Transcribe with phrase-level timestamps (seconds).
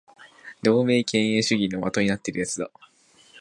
[0.63, 2.71] 同盟敬遠主義の的になっている奴だ